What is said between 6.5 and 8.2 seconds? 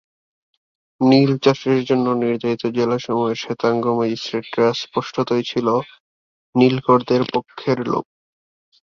নীলকরদের পক্ষের লোক।